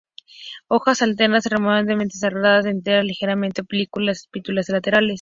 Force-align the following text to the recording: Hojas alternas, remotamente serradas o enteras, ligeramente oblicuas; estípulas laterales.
Hojas 0.67 1.03
alternas, 1.03 1.45
remotamente 1.45 2.17
serradas 2.17 2.65
o 2.65 2.69
enteras, 2.69 3.05
ligeramente 3.05 3.61
oblicuas; 3.61 4.21
estípulas 4.31 4.67
laterales. 4.69 5.09